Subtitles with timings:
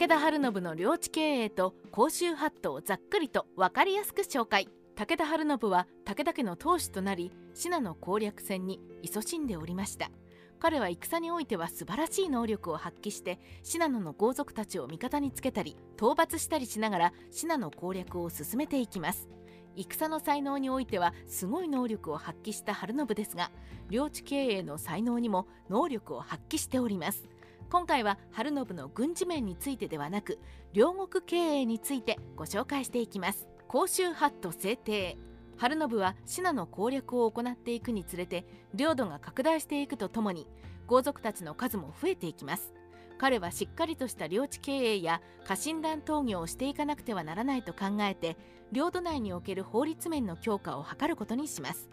[0.00, 4.66] 武田晴信の領地経営と甲州ハットをざっくりと分かりやすく紹介。
[4.96, 10.10] 武田晴信は武田家の当主となり信濃攻略戦に勤しんでおりました。
[10.58, 19.28] 彼は戦においては素晴らしい能力を発揮して信濃の豪族たちを味方につけたり討伐したりしながら信濃攻略を進めていきます。
[19.76, 23.50] 戦の才能においてはすごい能力を発揮した晴信ですが
[23.90, 27.28] 領地経営の才能にも能力を発揮しております。
[27.70, 30.40] 今回は晴信の軍事面についてではなく
[30.72, 33.46] 両国経営についてご紹介していきます。
[33.68, 35.16] 甲州ハット制定。
[35.56, 40.48] 晴信は信濃攻略を行っていくにつれて領土が拡大していくとともに
[40.88, 42.72] 豪族たちの数も増えていきます。
[43.18, 48.36] 彼はしっかりとした領地経営や家臣団闘業をしていかなくてはならないと考えて
[48.72, 51.88] 領土内における法律面の強化を図ることにします。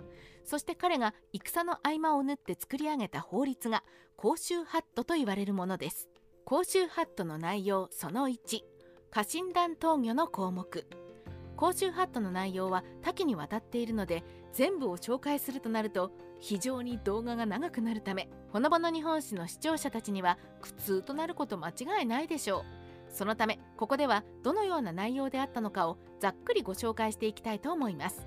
[0.48, 3.84] そして彼が戦の合間を縫って作り上げた法律が
[4.16, 6.08] 甲州ハットと言われるものです。
[6.46, 8.38] 甲州ハットの内容その1
[9.12, 10.88] 家臣団闘魚の項目。
[11.58, 22.64] 甲州ハットの内容は多岐にわたっているので全部を紹介するとなると非常に動画が長くなるためほのぼの日本史の視聴者たちには苦痛となること間違いないでしょう。
[23.10, 28.26] そのためここではどのような内容であったのかをざっくりご紹介していきたいと思います。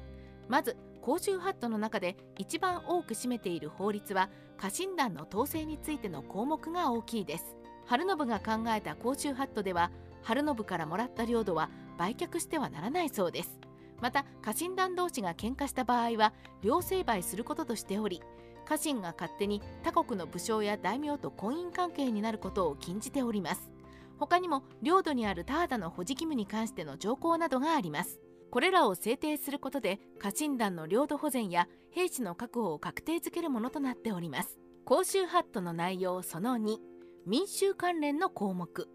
[0.49, 7.57] まず甲州ハットの中で一番多く占めている法律は家臣団の統制についての項目が大きいです。
[7.87, 9.91] 春信が考えた甲州ハットでは
[10.23, 13.59] 春信からもらった領土は売却してはならないそうです。
[14.01, 18.23] また家臣団同士が喧嘩した場合は両成敗することとしており
[18.67, 23.71] 家臣が勝手に他国の武将や大名と婚姻関係になることを禁じております。
[24.19, 28.21] 他にも領土にある田畑の保持義務に関しての条項などがあります。
[28.51, 34.59] これらを制定することで家臣団の領土保全や兵士の確保を確定づけるものとなっております。
[34.85, 36.79] 甲州ハットの内容その2
[37.27, 38.89] 民衆関連の項目。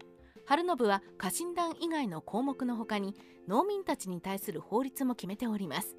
[0.44, 3.14] 春信は家臣団以外の項目のほかに
[3.48, 5.96] 農民たちに対する法律も決めております。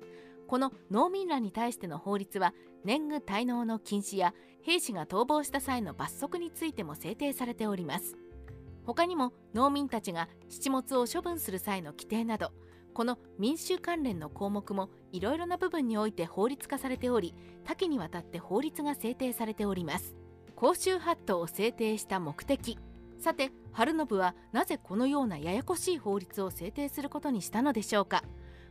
[0.48, 2.54] この農民らに対しての法律は
[2.86, 8.18] 年貢滞納の禁止や兵士が逃亡した際の罰則についても制定されております。
[8.86, 12.52] 他にも農民たちが七物を処分する際の規定など
[12.98, 20.16] この民衆関連の項目もいろいろな部分において法律化されており多岐にわたって法律が制定されております。
[20.56, 22.80] 甲州ハットを制定した目的。
[23.20, 28.24] さて春信はなぜこのようなややこしい法律を制定することにしたのでしょうか。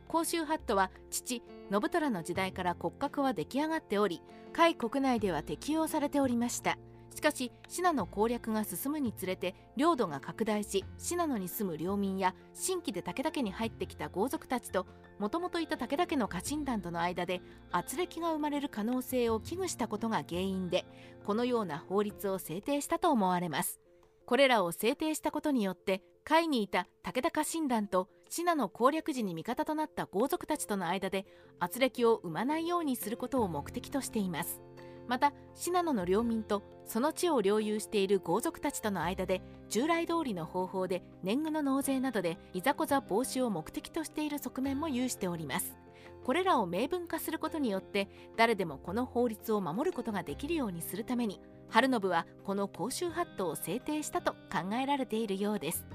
[0.09, 4.21] 甲州ハットは父信虎の時代から骨格は出来上がっており
[4.53, 6.77] 甲斐国内では適用されておりました。
[7.17, 14.85] しかし信濃攻略が進むにつれて領土が拡大し信濃に住む領民や新規で武田家に入ってきた豪族たちと
[15.17, 17.41] もともといた武田家の家臣団との間で
[17.71, 20.85] 圧力が生まれる可能性を危惧したことが原因で
[21.25, 23.79] このような法律を制定したと思われます。
[24.27, 31.25] これらを制定したことによって甲斐にいた武田家臣団と信濃攻略時に味方となった豪族たちとの間で
[31.59, 34.61] 圧力を生まないようにすることを目的としています。
[35.07, 45.75] また信濃の領民とその地を領有している豪族たちとの間で従来通りの方法で年貢の納税などでいざこざ防止を目的としている側面も有しております。
[46.23, 55.85] これらを明文化することによって誰でもこの法律を守ることができるようにするために春信はこの甲州ハットを制定したと考えられているようです。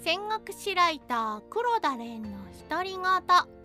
[0.00, 3.57] 戦国史ライター黒田蓮の独り言。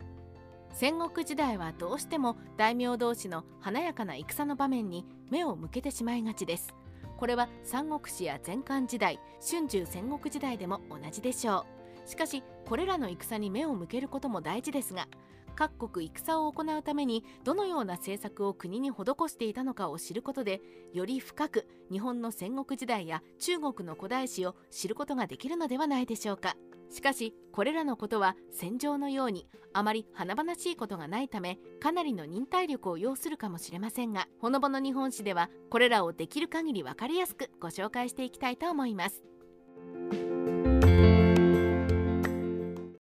[0.73, 6.73] 戦国時代はどうしても大名同士の華やかな戦の場面に目を向けてしまいがちです。
[7.15, 11.65] これは三国志や前漢時代春秋戦国時代でも同じでしょ
[12.05, 12.09] う。
[12.09, 15.07] しかしこれらの戦に目を向けることも大事ですが
[15.55, 18.95] 各国戦を行うためにどのような政策を国に施
[19.29, 20.59] していたのかを知ることで
[20.91, 26.57] より深く日本の戦国時代や中国の古代史を知ることができるのではないでしょうか。
[26.89, 39.32] しかしこれらのことは戦場のようにあまり華々しいことがないためかなりの忍耐力を要するかもしれませんがほのぼの日本史ではこれらをできる限り分かりやすくご紹介していきたいと思います。